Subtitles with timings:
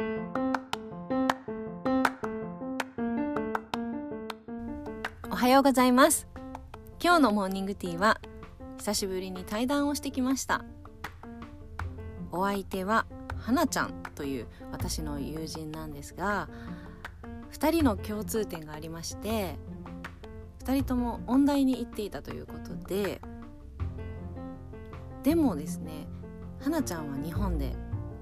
[5.34, 6.28] はようございます。
[7.02, 8.20] 今日のモーニングティーは
[8.76, 10.66] 久しぶりに対談をしてきました。
[12.30, 13.06] お相手は
[13.38, 16.50] 花ちゃんという私の友人なんですが
[17.52, 19.56] 2人の共通点がありまして
[20.64, 23.22] 2人とも音大に行っていたということで
[25.22, 26.06] でもですね
[26.60, 27.74] 花ちゃんは日本で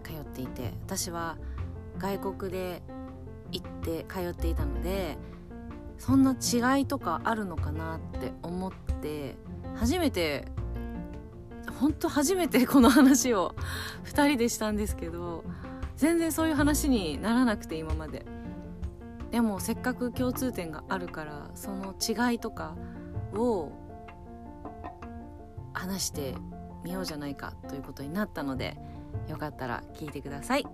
[0.05, 1.37] 通っていて私は
[2.05, 2.83] 外国で
[3.51, 5.17] 行って通っていたので
[5.97, 9.37] そんな違いとかあるのかなって思って
[9.75, 10.45] 初めて
[11.81, 13.55] 本当初めてこの話を
[14.05, 15.45] 2人でしたんですけど
[15.97, 18.27] 全然そういう話にならなくて今まで。
[19.31, 22.77] でもせっかく共通点があるからその違いとか
[23.35, 23.73] を
[25.73, 26.37] 話して
[26.85, 28.77] みようじゃないかということになったので
[29.27, 30.65] よかったら聞いてください。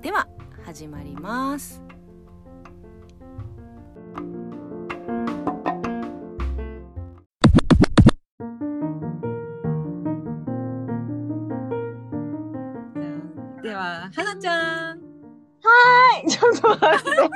[0.00, 0.28] では。
[0.66, 1.80] 始まります。
[13.62, 14.98] では花ちゃん。
[15.62, 17.30] はい、ちょっと待って。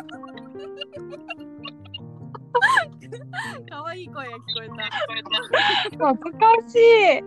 [3.70, 4.75] 可愛い声が聞こえた。
[6.05, 7.22] 恥ずかしい。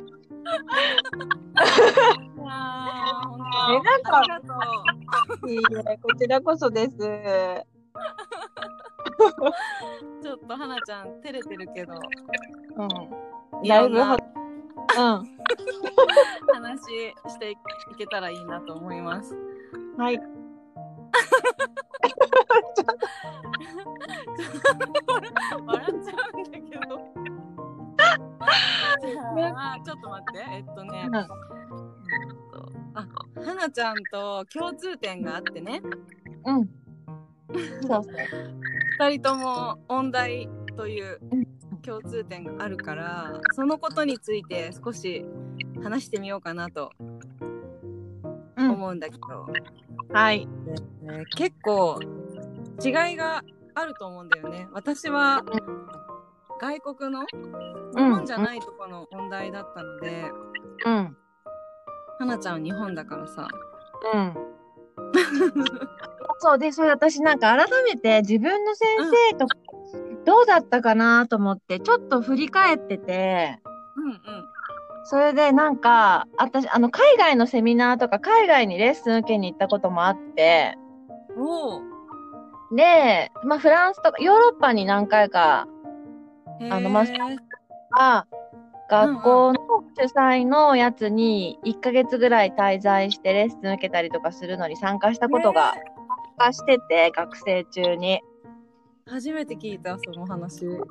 [2.45, 3.57] あー本当。
[3.71, 4.92] えなんかありがとう
[5.47, 6.97] いいえ、こちらこそです。
[10.23, 11.93] ちょっと花ちゃん照れてるけど
[12.77, 13.67] うん。
[13.67, 14.17] だいぶは、
[16.53, 17.55] 話してい
[17.97, 19.35] けたらいいなと思います。
[19.35, 19.97] うん。
[19.97, 20.19] はい。
[25.65, 27.13] 笑っちゃうんだけど。
[29.35, 31.13] じゃあちょっと待ってえっとね、うん
[33.45, 35.81] えっとあ花ちゃんと共通点があってね
[36.45, 36.69] うん。
[37.81, 38.03] そうそう。
[38.99, 41.43] 二人とも音大といううん
[41.81, 45.25] 共通点があるからそのことについて少し
[45.83, 46.91] 話してみようかなと
[48.55, 48.71] うん。
[48.71, 49.45] 思うんだけど、
[50.13, 50.45] はい。
[51.01, 51.99] ね結構
[52.83, 53.43] 違いが
[53.75, 54.67] あると思うんだよね。
[54.71, 55.43] 私は
[56.61, 60.31] 外国の日本じゃないとこの音大だったので、
[60.85, 61.17] うん。
[62.19, 63.47] 花ちゃんは日本だからさ。
[64.13, 64.33] うん。
[66.39, 68.87] そうで、それ私なんか改めて自分の先
[69.31, 69.47] 生と
[70.25, 73.59] どうだったかなと思って、ちょっと振り返ってて、
[73.95, 74.19] うんうん。
[75.05, 80.77] それでなんか、私、あの、海外のセミナーとか海外にレッスン受けに行ったこともあって、
[81.37, 81.81] おお。
[82.75, 85.67] で、まあ、フランスとか、ヨーロッパに何回か、
[86.71, 87.37] あのマスへー
[87.97, 88.25] あ
[88.89, 89.59] 学校の
[89.95, 95.83] 主催のやつに1ヶ月ぐらい滞在してレッスン受けたりとかするのに参加したことが、ね
[96.37, 98.21] 参加してて、学生中に。
[99.05, 100.65] 初めて聞いたその話。
[100.65, 100.83] うん。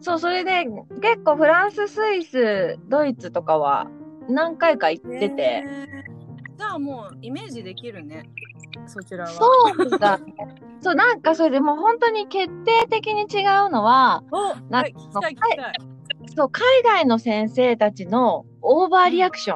[0.00, 0.64] そう、それで
[1.00, 3.88] 結構フランス、スイス、ドイツとかは
[4.28, 5.97] 何回か行ってて、へー
[6.58, 8.28] じゃあもうイメージできるね。
[8.86, 9.30] そちらは。
[9.30, 10.34] そうだね。
[10.82, 15.72] そう、なんかそれでもう本当に決定的に違うのは、おなはい聞きたい聞きたい。
[16.34, 19.54] そう、海外の先生たちのオーバーリアクショ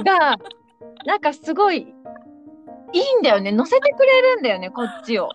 [0.00, 0.36] ン が、
[1.06, 3.52] なんかすごいいいんだよね。
[3.52, 5.30] 乗せてくれるんだよね、こっちを。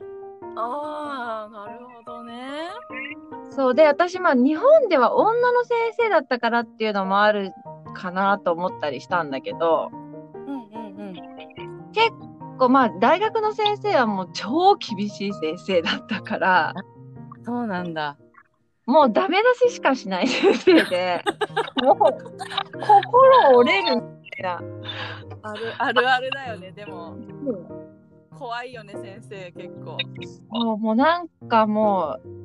[0.55, 2.69] ああ、なるほどね。
[3.49, 7.51] そうで、私、まあ、日本では女の先生だったからっていうのもある
[7.95, 11.91] かなと思ったりしたんだけど、うんうんうん。
[11.93, 12.11] 結
[12.59, 16.73] 構、まあ、大学の先生はもう超厳しい先生だったから、
[17.43, 18.17] そうなんだ。
[18.85, 21.23] もうダメ出ししかしない先生で、
[21.83, 21.97] もう、
[22.79, 24.61] 心折れるみたいな。
[25.41, 26.71] あるあるあるだよね。
[26.71, 27.15] でも
[28.37, 29.97] 怖いよね先生結構。
[30.49, 32.44] もうもうなんかもう、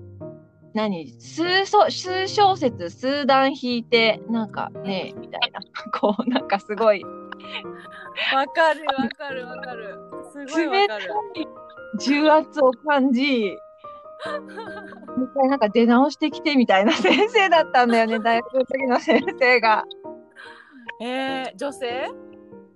[0.74, 1.08] 何？
[1.18, 5.60] 数そ数小節、数段弾いて、なんかね、みたいな。
[5.98, 9.98] こう、なんかすごい、わかるわかるわかる。
[10.32, 10.98] すごいわ冷た。
[10.98, 11.00] い
[11.98, 13.56] 重圧を感じ、
[14.22, 19.84] 一回なんか出直してきてみたいな 先生だったんだよね、 大学の時の先生が。
[21.00, 22.10] えー、女性？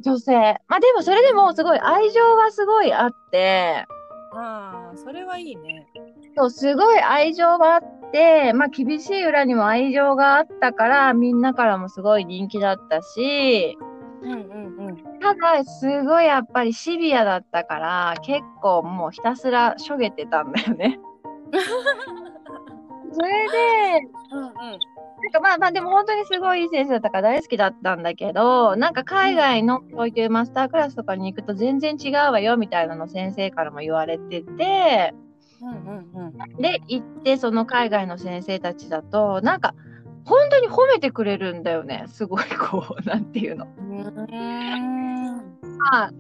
[0.00, 0.32] 女性。
[0.68, 3.86] まあでもそれでもすごい愛情はすごいあって、
[4.32, 5.86] ああ、それはいいね。
[6.36, 13.78] そう、すごい愛情があって、まあ厳しい裏にも愛情があったから、みんなからもすごい人気だったし、
[14.22, 14.96] うんうんうん。
[15.20, 20.98] ただ、すごいやっぱりシビアだったから、結構もうひたすらしょげてたんだよね。
[23.12, 24.52] それで、うんうん。
[24.52, 35.14] なんかまあまあでも本当にすごいいい先生だったから大好きだったんだけど、なんか海外のそういうマスタークラスとかに行くと全然違うわよみたいなの先生からも言われてて、
[36.58, 39.74] で、行ってその海外の先生たちだと、なんか
[40.24, 42.04] 本当に褒めてくれるんだよね。
[42.08, 43.66] すごいこう、なんていうの。
[45.92, 46.10] まあ、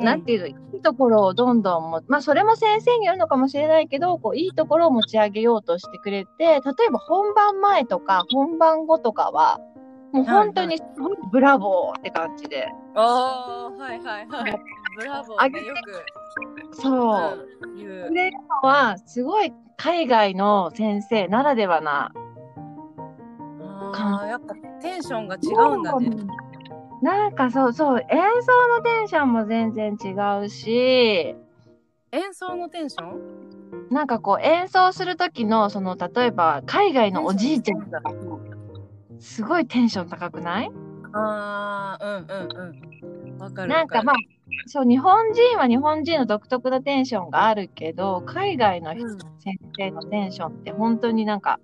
[0.00, 6.60] なんていうの、いいところをどんどんも、まあそれも先生によるのかもしれないけど、こう、いいところを持ち上げようとしてくれて、例え
[6.90, 9.60] ば本番前とか本番後とかは、
[10.12, 12.68] もう本当にすごいブラボーって感じで。
[12.94, 14.60] ああはいはいはい
[14.98, 16.04] ブラボーねよく
[16.72, 17.68] そう。
[17.68, 17.76] うん。
[17.76, 22.12] 言うくれるのは、すごい海外の先生ならではな。
[23.94, 25.38] あーやっぱテンションが違
[25.74, 26.10] うんだね。
[27.02, 28.06] なんかそうそう、演
[28.42, 30.14] 奏のテンションも全然違
[30.44, 31.34] うし、
[32.12, 33.88] 演奏のテンション？
[33.90, 38.00] なんかこう演奏する時の、その例えば海外のおじいちゃんが、
[39.18, 40.70] すごいテンション高くない？
[41.12, 43.38] ああうんうんうん。
[43.38, 43.68] わかる。
[43.68, 44.16] なんかまあ、
[44.66, 48.98] そう、日本人は日本人の独特なテンションがあるけど、海外のうん
[49.40, 51.58] 先生のテンションって本当になんか、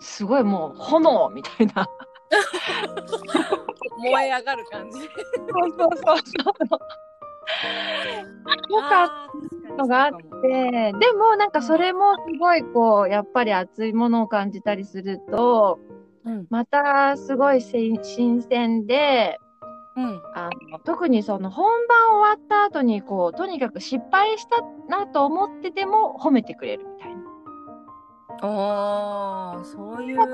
[0.00, 1.86] すごいもう炎みたいな。
[3.98, 4.98] 燃え上がる感じ。
[5.00, 5.08] そう
[5.76, 6.18] そうそう
[6.68, 6.78] そう。
[8.70, 9.08] よかっ
[9.68, 10.10] たのがあっ
[10.42, 15.78] て、でもなんかそれもすごいこう、やっぱり熱いものを感じたりすると、
[16.24, 16.46] うん。
[16.50, 19.38] またすごい新新鮮で、
[19.98, 27.22] うんあの特にその本番終わった後にこう、とにかく失敗したなと思ってても褒めてくれるみたいな。
[28.42, 30.30] ああそういう本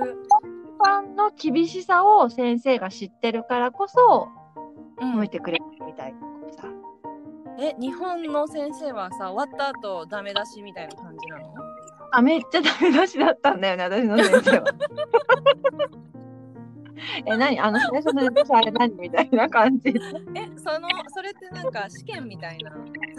[0.79, 4.29] 番の厳しさを先生が知ってるからこそ
[5.01, 6.19] うん褒めてくれるみたいな
[6.53, 6.69] さ。
[7.59, 11.45] え日本の先生はさ終わった後ダメ出しみたいな感じなの？
[12.13, 14.65] あ、めっちゃダメ出しだったんだよね、私の先生は。
[17.27, 17.59] え、何？
[17.61, 18.23] あの最初の
[18.57, 18.95] あれ何？
[18.97, 19.91] みたいな感じ。
[20.35, 22.71] えそのそれってなんか試験みたいな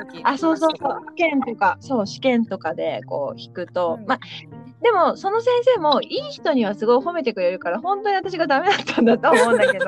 [0.06, 1.02] 時あ、そうそうそう。
[1.18, 3.98] 試験とか、そう、試験とかでこう弾くと。
[4.00, 4.20] うんまあ、
[4.82, 9.86] でも、その先生もいい人にはすごい褒めてくれるから、本当に私がダメだったんだと思うんだけど。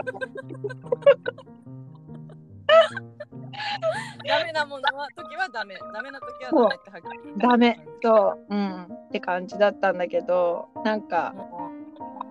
[4.27, 7.79] ダメなものは時はダメダメな時はダメってはっきりダメ。
[8.03, 8.83] そう、うん。
[8.83, 11.71] って感じだったんだけど、なんか、も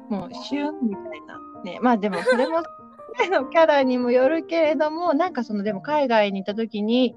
[0.08, 1.45] もうシュンみたいな。
[1.66, 2.62] ね、まあでもそれも
[3.18, 7.14] 彼のキャラにもよるけれども、なんかそのでも海外に行った時に、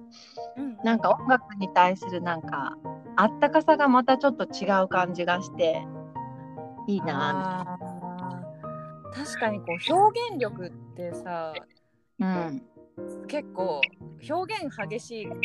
[0.57, 2.77] ううんなんか音楽に対するなんか、
[3.15, 5.85] あったかさがまたちょっと違う感じがして、
[6.87, 11.63] いいなあー確かにこう表現力ってさぁ。
[12.19, 12.63] うん。
[13.27, 13.81] 結構
[14.29, 15.39] 表現激しいよね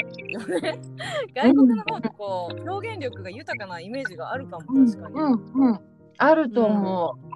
[1.34, 5.80] 外国の方ってこう表現力が豊かなイメージがあるかもうん確かに、うんうん。
[6.18, 7.33] あると思う。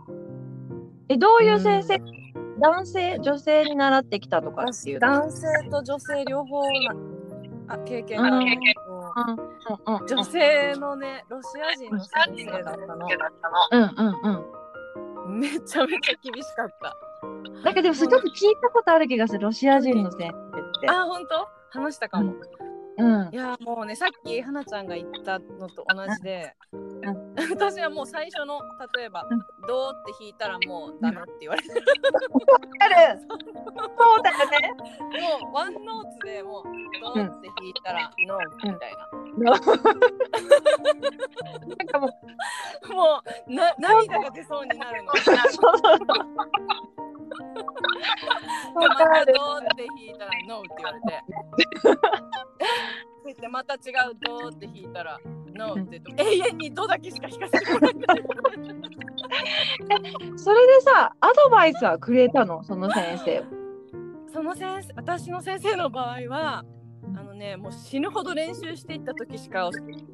[1.09, 2.01] え、どういう先生、
[2.61, 5.09] 男性、女性に習ってきたとかっていうの？
[5.09, 6.95] 男性と女性両方な
[7.69, 10.07] あ経験があるんだけどうんうんうん。
[10.07, 12.97] 女性のねロシア人の先生だったの。
[13.73, 15.41] うんうんうん。
[15.41, 16.97] めちゃめちゃ厳しかった。
[17.63, 20.33] なんかでもそれちょっと聞いたことある気がする、ロシア人の先生っ
[20.81, 20.89] て。
[20.89, 21.49] あ本当？
[21.79, 22.41] 話したかも、うん
[23.33, 23.37] い。
[23.37, 28.61] やもうねさっき花ちゃんが言ったのと同じで、ん 私はもう最初の
[28.97, 31.69] 例えばうん「どう?」って弾いたらもうダメって言われて、
[32.81, 34.73] あるそうだよね。
[35.41, 36.65] もうワンノーツでもう
[37.01, 38.41] 「どう?」って弾いたら「ノー」
[38.73, 38.97] みたい
[39.39, 39.61] なん
[41.87, 42.11] かもう、
[42.91, 45.13] なもうな涙が出そうになるの。
[47.79, 49.33] でわまたかる。
[49.35, 51.07] どうって弾いたら「ノー」って言われて。
[53.25, 53.81] そしてまた違う
[54.25, 55.19] 「どう」って弾いたら
[55.55, 58.23] 「ノー」って永遠に「ど」だけしか弾かせてもらえない。
[60.37, 63.45] それでさ、アドバイスはくれたの、その先生。
[64.33, 66.65] その先生私の先生の場合は
[67.17, 69.71] あのねもう死ぬほど練習していった時しか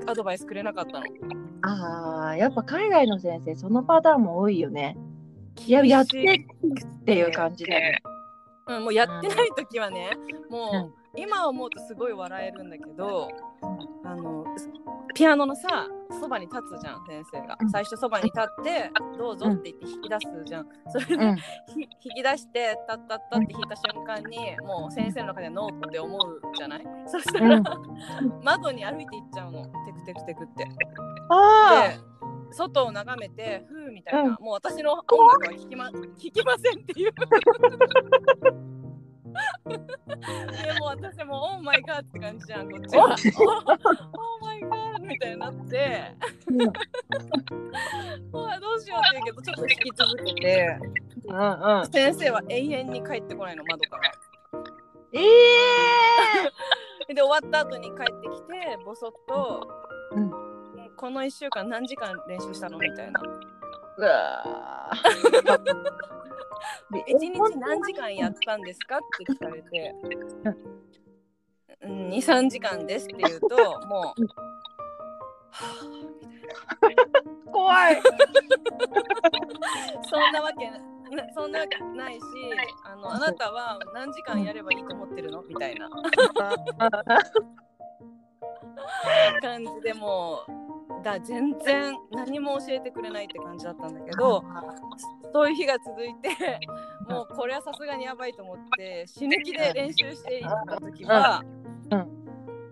[0.06, 1.04] アドバイスくれなかったの。
[1.62, 4.96] ああ、やっぱ海外の先生、そのパターンも多いよね。
[5.66, 8.02] いや、やってっていう感じだよね。
[8.66, 10.10] うん、もうやってない時はね
[10.50, 11.20] もう、うん。
[11.20, 13.28] 今思うとすごい笑えるんだけど
[14.04, 14.44] あの
[15.14, 15.86] ピアノのさ
[16.20, 17.56] そばに立つじゃん先生が。
[17.60, 17.70] うん。
[17.70, 20.66] 最初そばに立って「どうぞ」って言って引き出すじゃん。
[20.88, 21.36] それで、うん。
[21.36, 21.42] ひ
[21.76, 26.84] 引き出してタッタッタって弾いた瞬間にもう先生の中でノーって思うじゃない？
[27.06, 27.64] そしたら、うん。
[28.42, 29.62] 窓に歩いていっちゃうの。
[29.62, 30.66] テクテクテクって。
[31.28, 31.98] あで
[32.54, 34.30] 外を眺めてふうみたいな、うん。
[34.40, 37.12] もう私の音楽は聴きま聴きませんっていう。
[39.72, 43.04] でもう私もオーマイガーって感じじゃんこっちは。
[43.04, 43.16] オー
[44.44, 46.00] マイガーみたいになって。
[46.00, 46.14] あ。
[48.32, 50.78] うわどうしようって言うけどちょっと引き続けて。
[51.26, 51.86] うんうん。
[51.90, 54.12] 先生は永遠に帰ってこないの窓から。
[55.12, 55.20] え
[57.08, 59.68] え で終わった後に帰ってきてボソッと、
[60.12, 60.53] うん
[60.96, 62.78] この1週間何時間練習したの？
[62.78, 63.20] みたいな。
[63.98, 64.96] うわー。
[66.92, 68.98] 1日何時間やったんですか？
[68.98, 69.94] って聞かれて、
[71.82, 73.46] うん、23時間ですって言うと
[73.86, 74.26] もう、
[75.50, 76.06] はぁみ
[76.80, 77.02] たいな。
[77.52, 78.00] 怖い。
[80.08, 80.78] そんなわけな
[81.34, 82.20] そんなわけないし
[82.84, 85.42] あのあなたは何時間やればいいと思ってるの？
[85.42, 85.88] みたいな。
[89.40, 90.52] 感じでもう
[91.04, 94.42] だ全然何も教えてくれないって感じだったんだけど
[95.32, 96.58] そういう日が続いて
[97.08, 101.42] もうこれはさすがにやばいと思って死ぬ気で練習していった時は、
[101.90, 102.08] うん。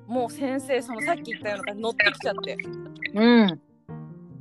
[0.06, 2.56] もう先生そのさっき言ったような感じ乗ってきちゃって。
[3.14, 3.60] うん。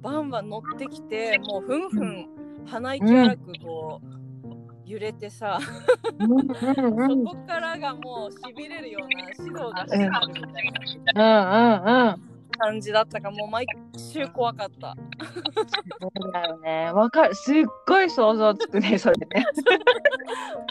[0.02, 2.28] バンバン乗ってきてもうふんふん
[2.66, 10.72] 鼻息荒くこう、揺れてさ、そこからがもうしびれるような指導が始まるみたい
[11.14, 12.22] なうん。
[12.22, 12.31] うん。
[12.62, 13.66] 感じだったからもう毎
[13.98, 14.96] 週怖かった。
[16.00, 16.92] そうだよね。
[16.94, 17.34] わかる。
[17.36, 19.28] すっごい想像つくね、それね。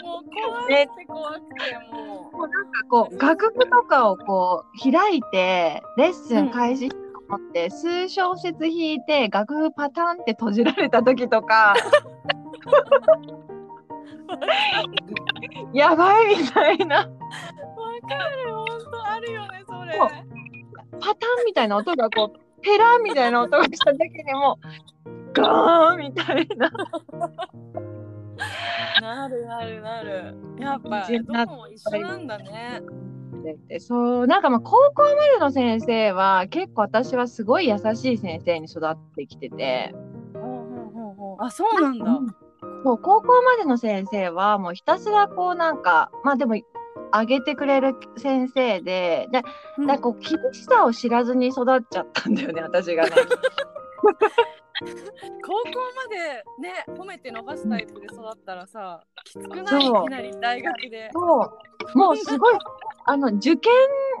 [0.01, 1.45] もう怖くて怖くて
[1.91, 2.37] もう。
[2.37, 6.95] もうなんかこう、楽譜とかをこう、開いて、レッスン開始うと
[7.27, 11.73] 思って、数小節弾いて、楽譜パタンって閉じられた時とか、
[15.73, 17.09] やばいみたいな、わか
[18.45, 19.99] る本当あるよねそれ。
[21.01, 24.59] パタンみたいな音がこう、ペランみたいな音がした時にも
[25.05, 26.71] う、ガーンみたいな。
[29.01, 30.35] なるなるなる。
[30.59, 32.81] やっぱどこも一緒なんだね。
[33.67, 39.95] でそうなんかまあ高校までの先生は結構私はすごい優しい先生に育ってきてて、
[41.39, 42.05] あそうなんだ。
[42.83, 46.55] そう高校までの先生はもうひたすらこうなんかまあでも
[47.13, 49.41] 上げてくれる先生でで
[49.77, 53.11] うんだからこう厳しさを知らずに育っちゃったんだよね 私がね。
[55.43, 59.85] 高校までね褒めて伸ばすタイプで育ったらさきつくない？
[59.85, 61.09] いきなり大学で。
[61.13, 61.51] そ
[61.93, 62.55] うもうすごい
[63.05, 63.71] あの受験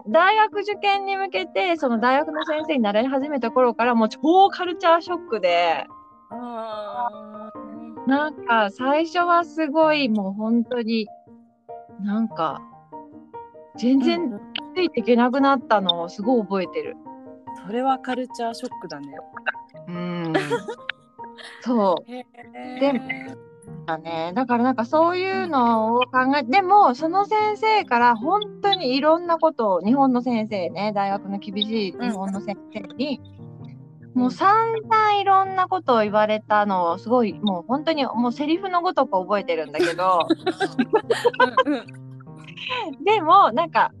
[0.07, 5.85] 大学受験に向けてその大学の先生になり始めた頃からもう超カルチャーショックで。
[6.31, 7.61] あー
[8.07, 11.07] なんか最初はすごいもう本当に
[12.03, 12.59] なんか
[13.77, 14.39] 全然
[14.75, 16.95] ついていけなくなったのをすごい覚えてる。
[17.65, 19.15] それはカルチャーショックだね。
[19.87, 20.33] うん。
[21.61, 22.25] そうへ
[22.79, 23.01] で
[23.85, 24.31] だね。
[24.35, 33.21] だからなんかそういうのを考えでもその先生から本当にいろんなことを日本の先生ね大学の厳しい日本の先生に、
[34.13, 40.27] もう散々いろんなことを言われたのをすごいもう本当にもうセリフのごとく覚えてるんだけど。
[41.65, 42.10] うんうん
[43.03, 43.91] でも、なんか、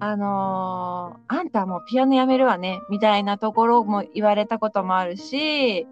[0.00, 5.86] あのーあんたもうピアノやめるわね、みたいなところも言われたこともあるし、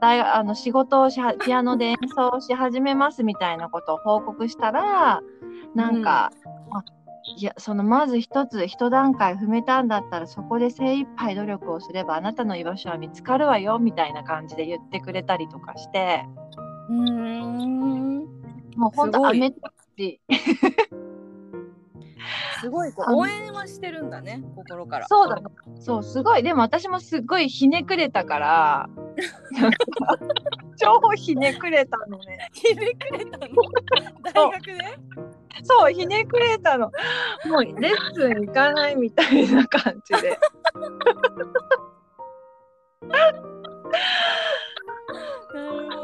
[0.00, 5.20] まあ、あの仕事をしは、ピアノで演奏し始めますみたいなことを報告したら、
[5.74, 6.30] なんか、
[6.72, 6.84] あ
[7.36, 16.26] いや、そのまず一つ、一段階踏めたんだったら、そこで精一杯努力をすれば、あなたの居場所は見つかるわよ、みたいな感じで言ってくれたりとかして、
[16.90, 18.13] うーん
[18.76, 19.60] もう本当、アメと
[19.96, 20.20] し、
[22.60, 25.06] すごいこう応援はしてるんだね心から。
[25.06, 25.42] そうだね。
[25.78, 26.42] そう、すごい。
[26.42, 28.88] でも私もすごいひねくれたから、
[30.76, 32.50] 超ひねくれたのね。
[32.52, 33.46] ひねくれたの？
[34.32, 34.98] 大学で？
[35.62, 36.90] そう、ひねくれたの。
[37.46, 40.38] もうレッスン行かないみたいな感じで。
[43.06, 43.48] なるほ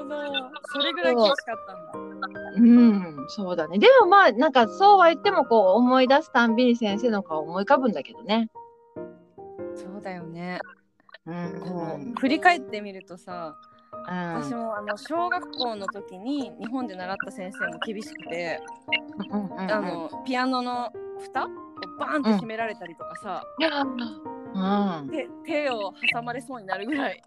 [0.05, 0.50] ど。
[0.73, 2.10] それぐらい厳しかったんだ。
[2.57, 3.79] うん、そうだね。
[3.79, 8.49] でもまあ、なんかそうは言ってもこう思い出すたんびに先生の顔思い浮かぶんだけどね。
[9.75, 10.59] そうだよね。
[11.27, 11.61] うん。
[11.61, 13.71] こう振り返ってみるとさ、うん
[14.03, 18.61] 私もあの小学校の時に日本で習った先生も厳しくて、
[19.31, 21.49] うんうんうんあのピアノの蓋を
[21.99, 23.45] バーンって閉められたりとかさ、
[24.55, 25.11] うん。
[25.11, 27.23] 手手を挟まれそうになるぐらい。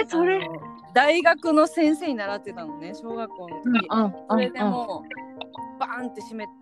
[0.00, 0.48] えー、それ。
[0.94, 3.88] 大学の先生に習ってたのね小学校の時。
[4.30, 6.52] それでもうバーンって閉めて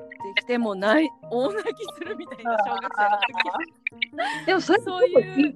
[0.40, 5.54] きてもうない 大泣きするみたいな小学生の時でもそれそういう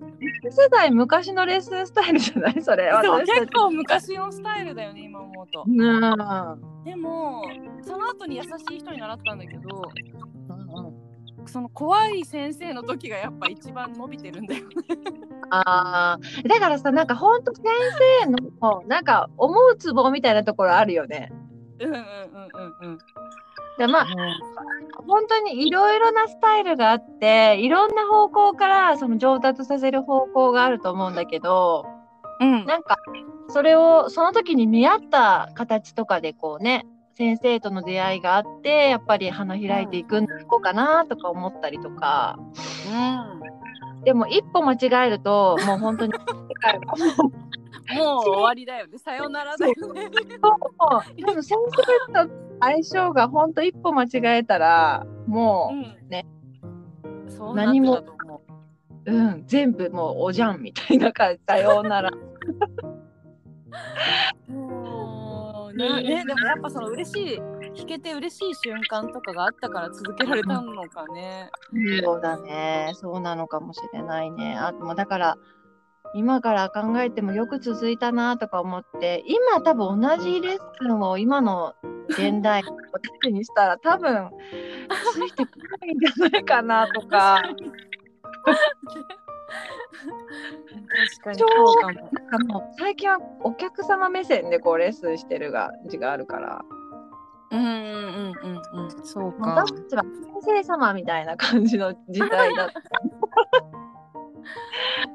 [0.50, 2.60] 世代昔のレッスンスタイルじゃない？
[2.62, 2.90] それ。
[3.26, 6.84] 結構昔のスタイルだよね今思うとうん。
[6.84, 7.44] でも
[7.82, 9.82] その後に優しい人に習ったんだけど
[10.24, 10.33] うん
[11.46, 14.74] その怖い先生の時がやっぱ一番伸びてるんだよね。
[15.50, 17.64] あーだからさなんかほんと先
[18.22, 21.32] 生のなんか思うツボみたいなところあるよね。
[21.80, 22.98] うんうんうんうんうん。
[23.78, 24.06] でまあ
[25.06, 31.84] 本当にいろいろなスタイルがあっていろんな方向からその上達させる方向があると思うんだけど
[32.40, 32.96] うんなんか
[33.48, 42.38] それをその時に見合った形とかでこうね先生との出会いがあってやっぱり花開いていくんだこうかなとか思ったりとか
[44.04, 46.12] でも一歩間違えるともう本当に
[47.92, 48.98] もう終わりだよね。
[48.98, 49.76] さよならだよね。
[49.82, 51.58] そうでも先
[52.12, 52.30] 生と
[52.60, 56.26] 相性が本当一歩間違えたらもう、うんね。
[57.28, 58.42] そうなってたと思
[59.06, 59.12] う。
[59.12, 62.10] うん、全部もうおじゃんみたいな感じさようなら。
[64.48, 64.83] も う
[65.76, 67.36] ねねでもやっぱその嬉しい
[67.76, 71.50] 弾けて嬉しい瞬間とかがあったから続けられたのかね。
[72.02, 74.56] そうだねそうなのかもしれないね。
[74.56, 75.36] あもうだから
[76.14, 81.74] 今から考えてもよく続いたなとか思って今多分同じレッスンを今の
[82.08, 84.30] 現代の子たちにしたら多分
[85.12, 85.50] ついてこ
[85.80, 87.42] ないんじゃないかなとか。
[91.16, 92.10] 確かにそうかも。
[92.38, 96.64] かもう最近はお客様目線でこうレッスンしてるが字があるから、
[97.50, 97.74] うんうんうん
[98.74, 98.90] うんうん。
[99.04, 99.74] そうか私。
[99.74, 100.02] たちは
[100.42, 102.80] 先生様みたいな感じの時代だった。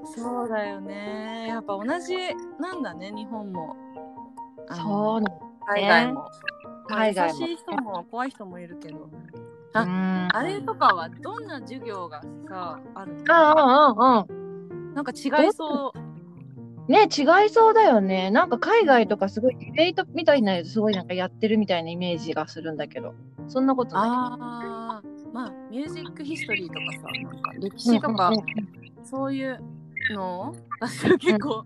[0.15, 1.47] そうだよね。
[1.49, 2.15] やっぱ同じ
[2.59, 3.75] なんだね日本も。
[4.71, 5.31] そうな
[5.67, 6.29] 海外も。
[6.87, 8.99] 海外もまあ優しい人も怖い人もいるけど。
[8.99, 9.09] の。
[9.73, 13.33] あうんあれとかはどんな授業がさあるの？
[13.33, 16.08] ああうんうんなんか違いそう。
[16.89, 16.93] うん。
[16.93, 18.31] ね違いそうだよね。
[18.31, 23.13] なんか海外とかすごいディベートみたいなやつすごいなんかやってるみたいなイメージがするんだけど、
[23.47, 24.09] そんなことない。
[24.09, 28.43] ああ、まあミュージックヒストリーとかさ、なんか歴史とか、うんうん
[29.05, 29.59] そういう
[30.11, 31.63] の私は結構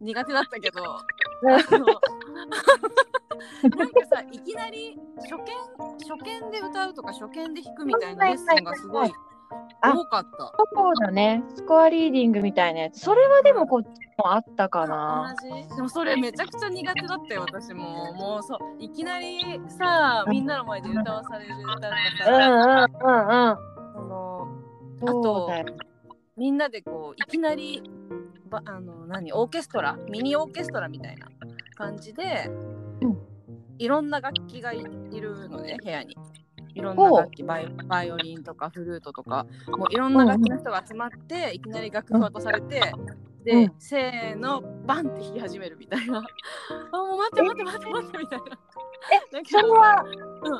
[0.00, 0.82] 苦手だったけど、
[1.42, 1.66] なんか
[4.10, 5.44] さ、いきなり初見
[6.08, 9.12] 初見で歌うとか初見で弾くみたいなレッスンがすごいあ
[9.82, 10.52] 多かった。
[10.74, 11.42] そうだね。
[11.54, 13.00] スコアリーディングみたいなやつ。
[13.00, 13.86] それはでもこっち
[14.18, 15.34] もあったかな。
[15.40, 21.88] 同じでもそれめちゃくちゃ苦手だったよ私ももうそういきなりさみんなの前で歌わされる歌とか
[22.26, 23.56] うんうんさ、うんうん。
[23.94, 25.66] そのそうだよ。
[26.36, 27.82] みんなでこういきなり
[28.48, 29.98] ばあの何オーケストラ？
[30.08, 31.28] ミニオーケストラみたいな
[31.76, 32.50] 感じで、
[33.00, 33.18] うん
[33.78, 36.16] いろんな楽器がいいるのね部屋に。
[36.74, 42.80] いろんな楽器バイバイオリンとかフルートとかもういろんな楽器の人が集まっていきなり楽譜渡されて、
[43.44, 43.74] で、うん。
[43.78, 46.18] せーのバンって弾き始めるみたいな。
[46.92, 48.44] あもう待って待って待って待ってみたいな。
[49.12, 49.44] え？
[49.44, 50.04] それは、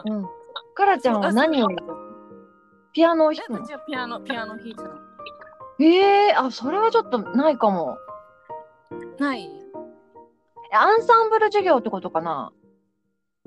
[0.05, 0.17] うん。
[0.17, 0.29] うん。
[0.75, 1.69] カラちゃんは何を？
[2.93, 3.67] ピアノを弾くの？
[3.87, 4.99] ピアノピアノ弾いてたの。
[5.81, 7.97] ええあ、それはちょっとないかも。
[9.19, 9.49] ない。
[10.73, 12.53] えアンサンブル授業ってことかな？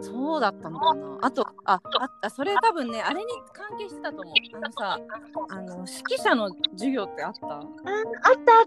[0.02, 1.18] そうだったのかな。
[1.22, 4.34] あとあああそれ多分ねあれに関係してたと思う。
[4.58, 5.00] あのさ
[5.50, 7.48] あの指揮者の授業ってあった？
[7.48, 7.64] あっ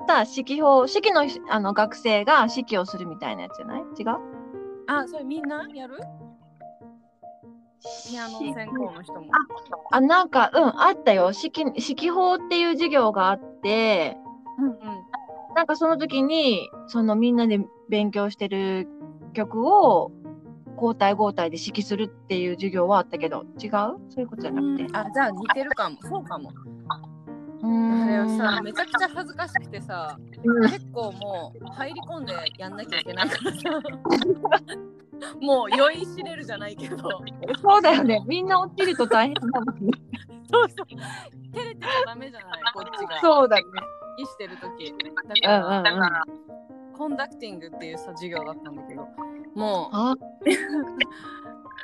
[0.07, 0.31] たあった。
[0.31, 3.81] 指揮法指揮のあの学生が指揮をするみたいなやつじゃない？
[3.99, 4.07] 違う？
[4.87, 5.99] あそれみんなやる？
[8.09, 9.27] ピアノ専攻の人も。
[9.93, 11.33] あなんかうんあったよ。
[11.35, 14.17] 指揮指揮法っていう授業があって。
[14.59, 14.79] うんうん。
[15.55, 17.61] なんかその時にそのみんなで
[17.91, 18.88] 勉強してる
[19.35, 20.11] 曲を
[20.81, 23.71] 交代交代で指揮するっていう授業はあったけど違う？
[23.71, 24.87] そういうことじゃなくて。
[24.93, 25.97] あじゃあ似てるかも。
[26.03, 26.53] そうかも。
[27.61, 30.71] あれはさめちゃくちゃ恥ずかしくてさうん。
[30.71, 33.59] 結構もう入り込んでやんなきゃいけないからさ。
[35.43, 36.97] もう酔いしれるじゃないけど。
[37.61, 38.23] そうだよね。
[38.29, 39.91] みんな落ちると大変だもんね
[40.51, 40.87] そうそう。
[41.53, 42.62] 照れてちゃダメじゃない？
[42.73, 43.21] こっちが。
[43.21, 43.62] そうだね。
[44.19, 44.93] 意してる時。
[44.93, 46.03] だうから、んうん。
[46.03, 46.67] うん
[46.98, 49.06] コンダクティングっていうさ授業だったんだけど
[49.54, 50.12] もあ。
[50.12, 50.16] う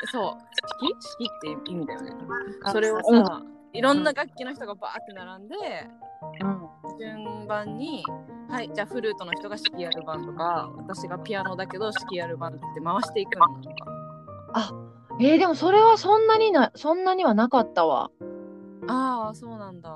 [0.09, 0.33] そう
[0.98, 1.24] 式？
[1.24, 2.12] 式って意味だよね。
[2.64, 5.57] あそれをうんさ、いろんな楽器の人がバーって並んで
[6.42, 6.68] うん。
[6.98, 8.05] 順番に
[8.48, 13.46] はいじゃあフルートの人が指揮やる番とか私がピアノだけど指揮やる番って回していくの。
[13.48, 14.74] なんか
[15.20, 18.11] えー、でもそれはそんなになそんなにはなかったわ。
[18.88, 19.90] ああそうなんだ。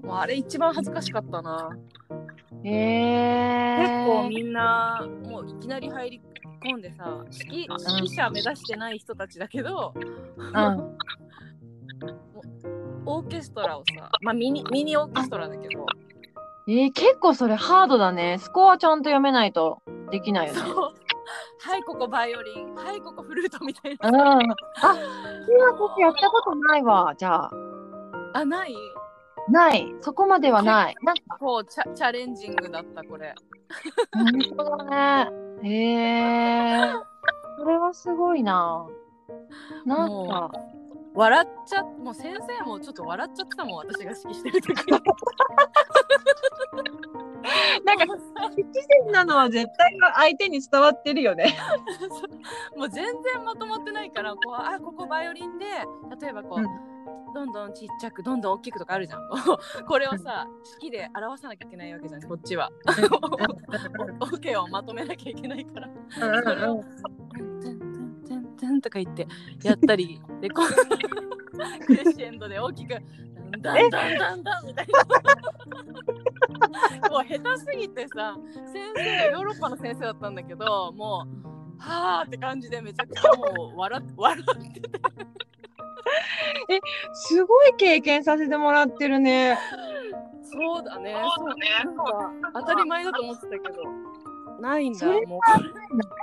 [0.00, 1.70] もうあれ一番恥ずかしかったな
[2.64, 6.20] え結ー、構みんなもういきなり入り
[6.62, 9.94] 込んでさ指揮者目指してない人たちだけど
[10.36, 10.96] うん。
[13.06, 15.86] オーケストラをさまあミニミニオーケストラだけど。
[16.68, 18.38] えー、結構それハードだね。
[18.38, 20.60] スコアちゃんと読めないとできないよね。
[21.62, 22.74] はいここバイオリン。
[22.74, 24.12] はいここフルートみたいうん。
[24.12, 27.50] なあ今僕やったことないわじゃあ。
[28.34, 28.74] あない？
[29.50, 29.86] ない。
[30.00, 30.96] そこまではない。
[31.02, 33.34] なんか、こうチャチャレンジングだったこれ
[34.12, 35.68] 本当だね。
[35.68, 35.70] へ
[36.78, 36.92] え。
[37.58, 38.86] それはすごいな。
[39.84, 40.50] なんか、
[41.14, 44.90] 笑っちゃもう先生もちょっと笑っちゃってたもん私が指揮してる時
[47.84, 48.72] なんか、不自
[49.04, 51.56] 然なのは絶対相手に伝わってるよね。
[52.76, 55.66] もう全然まとまってないからこうあここバイオリンで
[56.20, 56.89] 例えばこう、うん
[57.34, 59.20] どんどんちっちゃくどんどん大きくとかあるじゃん。
[59.86, 62.70] これをさ式で表さなきゃいけないわけじゃんこっちは。
[64.20, 65.88] オッケーをまとめなきゃいけないから。
[66.42, 66.82] それを
[67.34, 69.26] 「てんてんてんてん」とか言って
[69.62, 70.66] やったりでこう
[71.86, 72.94] クレッシェンドで大きく
[73.60, 75.50] 「ダンダンダンダン」みたいな。
[77.10, 78.36] もう下手すぎてさ
[78.72, 85.00] 先生ヨーロッパの先生だったんだけどもうはあって感じでめちゃくちゃもう笑っ笑ってて
[87.12, 89.58] すごい経験させてもらってるね。
[90.42, 91.14] そうだね。
[91.36, 91.66] そうだね。
[92.54, 93.82] 当たり前だと思ってたけど。
[94.60, 95.62] ないんだそれもなん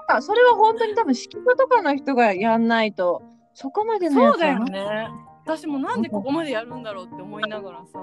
[0.08, 5.10] か、それは本当に多分、指揮場とかの人がやんないと、そこまでうのやつそうだよはね。
[5.46, 8.00] 私もなんでここまでやるんだろうって思いながらさ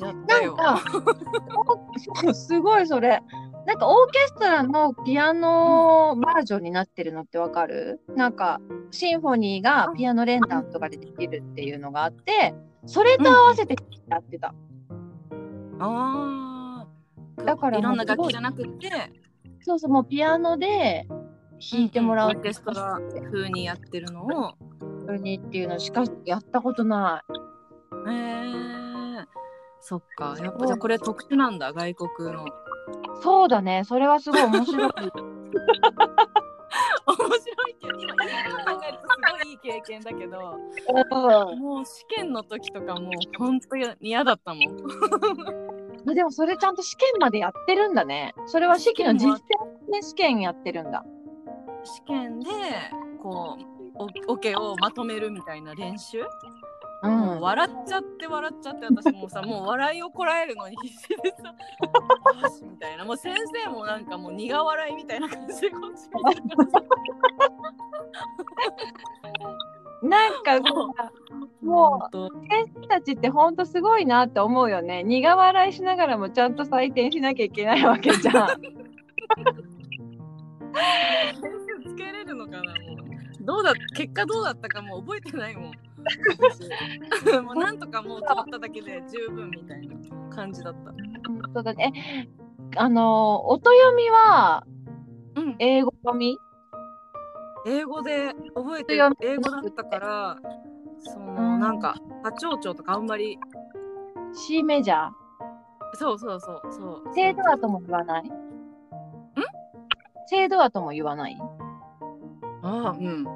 [0.00, 0.56] やったよ。
[0.56, 3.20] なんか、 すごいそれ。
[3.66, 8.00] なんかオーケストラのピアノバージョンになってるのってわかる？
[8.16, 12.54] なんかシンフォニーがピアノ連弾とかでできるっていうのがあって、
[12.86, 13.76] それと合わせて
[14.08, 14.54] やってた。
[15.78, 16.86] あ
[17.38, 17.82] あだからい。
[17.82, 18.90] ろんな楽器じゃなくて。
[19.60, 21.06] そうそう、もうピアノで
[21.70, 22.30] 弾いてもらう。
[22.30, 24.54] オーケストラ風にやってるのを。
[25.06, 27.24] 風にっていうのしかやったことな
[28.08, 29.24] へえ
[29.80, 30.36] そっか。
[30.40, 32.46] やっぱじゃあこれ特殊なんだ外国の。
[32.46, 32.50] い。
[33.22, 34.90] そうだね、それはすごい面白い。
[37.04, 40.58] 面白いけど今今考えるとすごいいい経験だけど
[41.56, 44.72] もう試験の時とかもう本当に嫌だったもん
[46.06, 48.34] うんでもそれちゃんと試験までやってるんだね。
[48.46, 51.04] それは式の実践で試験やってるんだ。
[51.84, 52.50] 試験で
[53.22, 53.72] こう
[54.28, 56.24] おオケをまとめるみたいな練習、
[57.02, 57.08] う。
[57.08, 61.54] もうん笑っちゃって笑っちゃって私もうさもう笑いをこらえるのに必死でさ
[62.42, 63.34] よしみたいなもう先
[63.64, 66.82] 生も なんかもう苦笑いみたいな感じでこっち見てさ
[70.02, 70.92] なんかこ
[71.62, 72.16] う、もう
[72.48, 75.04] 先生たちってほんとすごいなって思うよね。
[75.04, 78.60] 苦笑いしながらもちゃんと採点しなきゃいけないわけじゃん。
[80.72, 85.91] 点数つけれるのかなもうどうだ結果どうだったかもう覚えてないもん私
[87.42, 89.96] もうなんとかもう通っただけで十分みたいな
[90.34, 90.92] 感じだった。
[91.28, 91.92] 本当だね。
[92.28, 92.28] え
[92.76, 94.64] あの、音読みは
[95.36, 95.56] うん。
[95.58, 96.38] 英語読み？
[97.66, 99.26] 英語で覚えて読み。
[99.26, 100.38] 英語だったから
[101.00, 101.60] その、うん。
[101.60, 103.38] なんか波長長とかあんまり
[104.32, 105.10] ?C メジャー？
[105.94, 107.14] そうそうそうそう。
[107.14, 108.22] セードアとも言わない？
[108.22, 108.32] ん？
[110.26, 111.38] セードアとも言わない？
[112.62, 113.26] ああうん。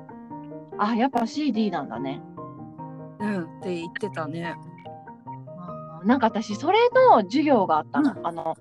[0.79, 2.21] あ、やっぱ CD なんだね。
[3.19, 4.55] うんって言ってたね。
[6.05, 6.79] なんか私、それ
[7.11, 8.13] の授業があったの。
[8.13, 8.27] うん。
[8.27, 8.57] あの、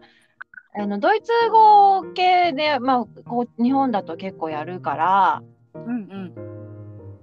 [0.78, 6.34] あのドイツ語系で、まあ、こう日本だと結構やるから、うんうん。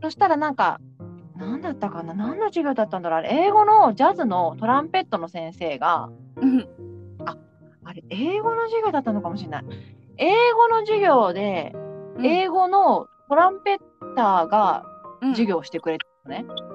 [0.02, 0.80] そしたらなんか、
[1.36, 2.14] 何だったかな？
[2.14, 3.18] 何の授業だったんだろう？
[3.18, 6.68] あれ、英語のジャズのトランペットの先生が、うん。
[7.84, 9.64] あれ、英語の授業だったのかもしれない。
[10.18, 11.72] 英語の授業で、
[12.16, 12.26] うん。
[12.26, 13.78] 英語のトランペッ
[14.14, 14.84] ターが
[15.20, 15.30] うん。
[15.30, 16.38] 授業をしてくれたのね。
[16.38, 16.71] へー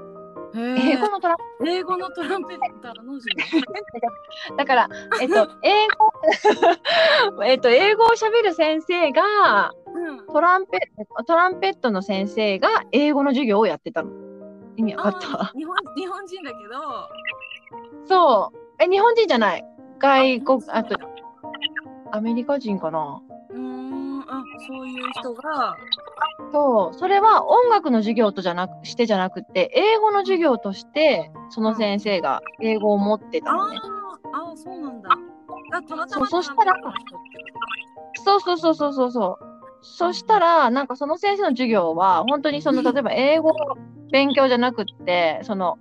[0.56, 3.20] 英語のトラン英語のトランペッターの
[4.58, 4.90] だから、
[5.22, 5.88] えっと、英
[7.36, 10.80] 語、 えっと、英語を喋る先生が、うんトランペ
[11.26, 14.12] トランペットの先生が英語の授業をやってたの。
[14.76, 17.10] 意味わかっあたー日本日本人だけど
[18.06, 18.58] そう。
[18.84, 19.66] え、日本人じゃない。
[20.00, 20.96] 外国、あと、
[22.12, 23.22] アメリカ人かな。
[24.60, 25.78] そういう人が
[26.52, 26.98] そう。
[26.98, 33.78] それは音楽の授業とじゃなくしてじゃなくて、英語の授業として、その先生が英語を持ってたあのね。
[33.78, 33.80] ー
[34.34, 35.10] あーそうなんだ
[35.72, 36.74] あたまたまそうそしたら
[38.24, 39.46] そうそうそうそうそうそう。
[39.82, 43.78] そしたら、なんかその先生の授業は、本当にその、例えば英語の
[44.12, 45.78] 勉強じゃなくって、その、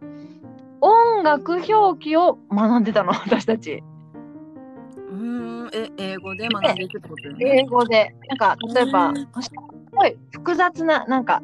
[0.80, 3.82] 音楽表記を学んでたの、私たち。
[5.76, 7.58] え英語で学んでいくってことね。
[7.60, 8.14] 英語で。
[8.28, 9.50] なんか、例えばうん、す
[9.92, 11.42] ごい複雑な、なんか、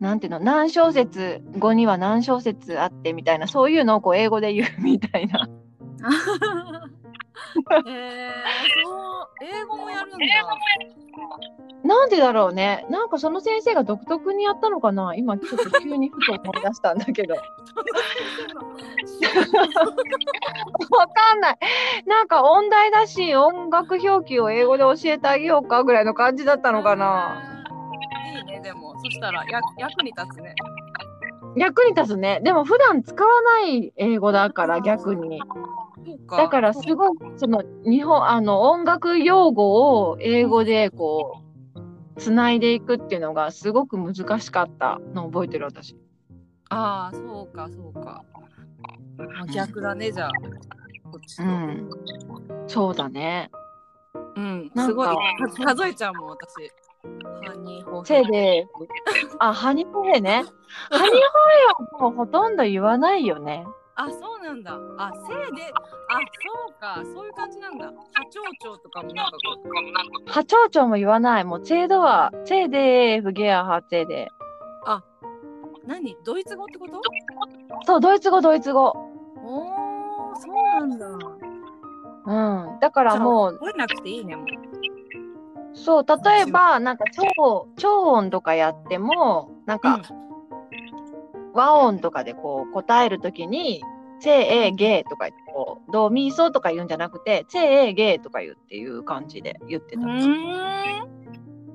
[0.00, 5.48] なんていうの、何小節、語には何小節あってみたいな、そういうのをこう英語で言うみたいな。
[7.86, 8.32] えー、
[8.84, 8.90] そ
[9.22, 10.18] う英語もやるんだ。
[11.84, 12.86] なんでだろうね。
[12.90, 15.14] なんかその先生が独特にやったのかな？
[15.14, 17.34] 今ちょっと急にふと思い出したんだけど。
[20.90, 21.58] わかんない。
[22.06, 27.42] なんか音大だし、音楽表記を英語で教えてあげようかぐらいの感じだったのかな。
[28.36, 30.54] いいねでもそしたらや役に立つね
[31.56, 32.40] 役に立つね。
[32.42, 35.40] でも普段使わない英語だから逆に。
[36.30, 41.42] だからすごい、その日本、あの音楽用語を英語でこ
[42.16, 45.96] う、つないでいくっていうのがすごく難しかったのを覚えてる私。
[46.70, 48.22] ああそうかそうか、
[49.16, 50.32] まあ、逆だねじゃあ
[51.10, 51.90] こっちとうん。
[52.66, 53.50] そうだね。
[54.36, 55.16] うん、すごいか
[55.64, 56.70] 数えちゃうもん私
[57.44, 58.66] ハニーホーせいで、
[59.38, 60.44] あ、ハニホヘね。
[60.90, 63.66] ハニホヘはもうほとんど言わないよね。
[64.00, 64.78] あそうなんだ。
[64.96, 67.02] あせいであそうか。
[67.12, 67.86] そういう感じなんだ。
[67.86, 67.92] 波
[68.30, 69.38] 長長とかもなんかこ
[70.24, 70.30] う。
[70.30, 71.44] 波長長も言わない。
[71.44, 74.28] もう、チェードは、チェーデー、フゲアハチェーデ
[75.84, 76.16] 何？
[76.24, 76.92] ドイツ語ってこと？
[76.92, 77.00] ー。
[77.86, 78.94] そう、ドイツ語、ドイツ語。
[79.42, 81.06] おーそうなんだ。
[82.26, 82.80] うん。
[82.80, 84.46] だからもう、覚えなくていいねもう。
[85.74, 87.04] そう、例えば、なんか
[87.36, 90.00] 超、超音とかやっても、なんか、
[91.58, 93.82] 和音とかでこう答えるときに、
[94.20, 100.06] チェエゲーとか言ってこう、ドミソとか言うんじゃなくて、チェエゲーとか言うっていう感じで言ってた。
[100.06, 100.14] うー。
[100.16, 101.08] ん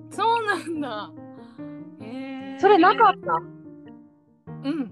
[0.09, 1.11] そうなんだ。
[2.59, 3.41] それなかった？
[4.63, 4.91] うん。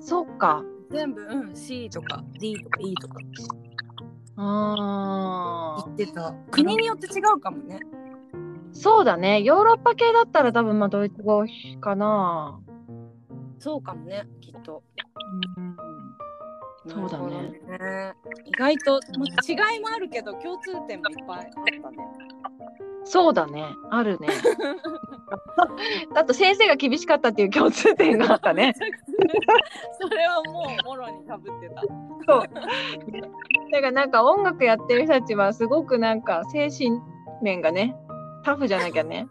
[0.00, 0.64] そっか。
[0.90, 1.54] 全部うん。
[1.54, 3.20] C とか D とか E とか。
[4.36, 6.32] あ言ってた。
[6.50, 7.80] 国によって違うかもね。
[7.82, 9.42] ーそうだね。
[9.42, 11.44] ヨーロッパ系だったら多分まあドイツ語
[11.80, 12.60] かな。
[13.58, 14.82] そうかもねきっと
[15.56, 15.76] うん
[16.86, 18.14] そうだねね
[18.46, 21.44] 意外と、まあ、違いもあるけど共通点もいっぱいあっ
[21.82, 21.98] たね
[23.10, 23.64] そうだね。
[23.90, 24.28] あるね。
[26.14, 28.74] あと先生が厳しかったっていう共通点があったね。
[29.98, 32.42] それはもうもろにかぶってたそう。
[33.72, 37.00] だからなんか音楽やってる人たちはすごくなんか精神
[37.40, 37.96] 面がね、
[38.44, 39.26] タフじゃなきゃね。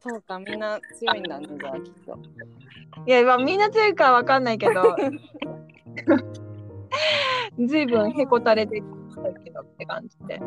[0.00, 2.18] そうかみんな強いんだねじゃあきっと
[3.06, 4.96] いや、まあ、みんな強いかはわかんないけど、
[7.66, 10.40] ずいぶんへこたれてきたけどって感じで。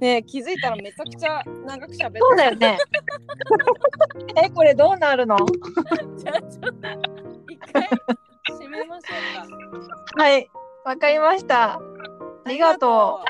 [0.00, 2.76] ねえ気づいたらめちゃくちゃ長く喋ってそうだよね。
[4.44, 5.36] え、これどうなるの？
[6.16, 6.88] じゃあちょっと
[7.48, 7.88] 一回
[8.50, 9.14] 締めましょ
[10.16, 10.50] うかはい、
[10.84, 11.74] わかりました。
[11.74, 13.20] ありがと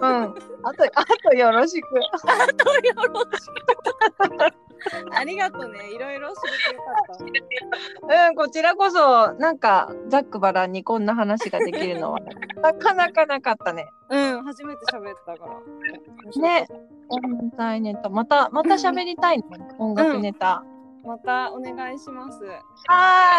[0.00, 0.06] う。
[0.06, 0.34] うん。
[0.64, 1.86] あと、あとよろしく。
[2.28, 4.72] あとよろしく。
[5.12, 5.92] ありがとうね。
[5.94, 8.28] いろいろ知れてよかった。
[8.28, 12.18] うん、こちらこそ、なんか、ざっくばらんにこんな話ができるのは、
[12.62, 13.88] なかなかなかったね。
[14.10, 16.42] うん、初めて喋ったから。
[16.42, 16.66] ね。
[17.08, 18.08] 音大ネタ。
[18.08, 19.44] また、また喋りたいね。
[19.78, 20.64] 音楽ネタ。
[21.04, 22.44] またお願いします。
[22.44, 22.54] は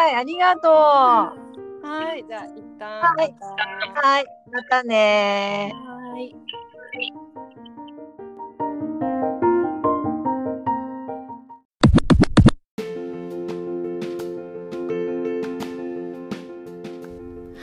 [0.09, 0.73] ーい、ありがとう。
[0.73, 1.33] は
[1.83, 3.01] はい、じゃあ一旦。
[3.01, 3.35] はい
[4.01, 6.35] まい、またねたはい。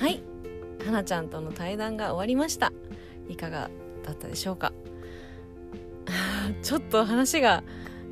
[0.01, 0.23] はい。
[0.85, 2.73] 花ちゃんとの対談が終わりました。
[3.29, 3.71] いかが
[4.05, 4.73] だったでしょうか？
[6.63, 7.63] ちょっと話が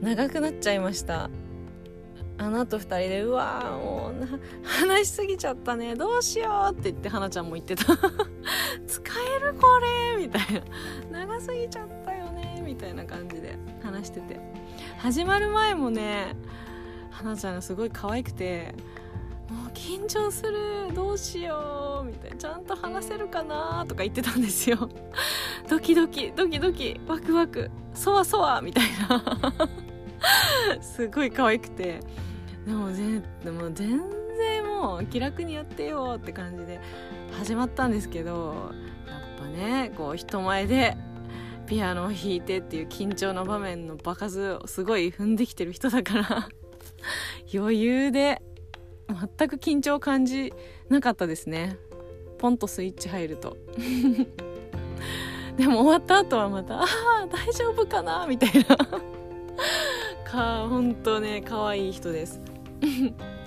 [0.00, 1.30] 長くなっちゃいました。
[2.40, 4.28] あの後二人で「うわーもうな
[4.62, 5.96] 話しすぎちゃったね。
[5.96, 7.84] どうしよう」って言って花ちゃんも言ってた
[8.86, 9.02] 「使
[9.36, 9.66] えるこ
[10.16, 10.62] れ」みたい
[11.10, 11.26] な。
[11.26, 12.62] 長すぎちゃったよね。
[12.64, 14.40] みたいな感じで話してて。
[14.98, 16.34] 始まる前もね
[17.10, 18.74] 花ちゃんがすごい可愛くて
[19.48, 22.36] もう緊張するどうしようみたいな。
[22.36, 24.88] ちゃんと話せるかなとか言ってたんですよ。
[25.68, 27.00] ドキドキドキドキ。
[27.06, 27.70] ワクワク。
[27.94, 29.68] そわそわみたいな。
[30.82, 32.00] すごい可愛くて。
[32.66, 33.98] でもぜでも全
[34.36, 36.80] 然もう気楽にやってよって感じで。
[37.38, 38.72] 始まったんですけど
[39.06, 40.96] やっぱねこう人前で
[41.66, 46.48] ピアノを弾いてっていう緊張の場面の場数をすごい踏んできてる人だから
[47.54, 48.42] 余裕で
[49.08, 50.52] 全く緊張を感じ
[50.88, 51.78] なかったですね。
[52.38, 53.56] ポンとスイッチ入ると。
[55.56, 58.76] でも終わった後はまた「ああ大丈夫かな?」みたいな。
[60.24, 62.40] か本当ね可愛い人です。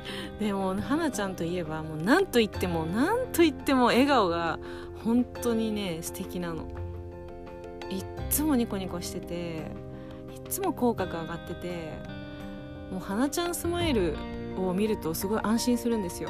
[0.40, 4.60] でも花ちゃんといえばもう何と言っても何と言っても笑顔が
[5.04, 6.66] 本当にね素敵なの。
[7.90, 9.36] いっつもニコニコしてて
[10.34, 11.92] いっつも口角上がってて
[12.90, 14.16] もう花ちゃんスマイル
[14.58, 16.30] を見るとすごい安心するんですよ。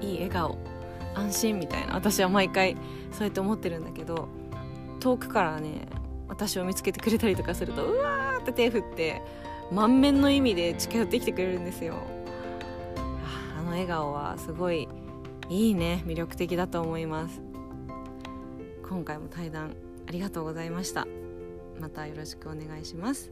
[0.00, 0.58] いい笑顔
[1.14, 1.94] 安心みたいな。
[1.94, 2.76] 私は毎回
[3.12, 4.28] そうやって思ってるんだけど
[5.00, 5.88] 遠くからね
[6.28, 9.22] 私を見つけてくれたりとかするとうわーって手振って
[9.72, 11.94] 満面の意味で近寄ってきてくれるんですよ。
[13.78, 14.88] 笑顔はすごい
[15.48, 17.40] いいね魅力的だと思います。
[18.88, 19.76] 今回も対談
[20.08, 21.06] ありがとうございました。
[21.80, 23.30] またよろしくお願いします。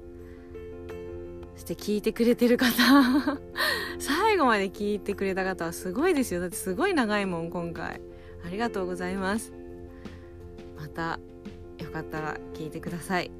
[1.56, 2.70] そして聞いてくれてる方。
[3.98, 6.40] 最後まで聞いてくれた方はすごいですよ。
[6.40, 8.00] だってすごい長いもん今回。
[8.44, 9.52] ありがとうございます。
[10.78, 11.18] また
[11.78, 13.32] よかったら聞いてください。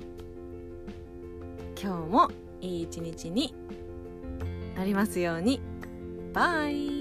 [1.81, 3.55] 今日もいい一日に
[4.75, 5.61] なりますように。
[6.33, 6.96] バイ。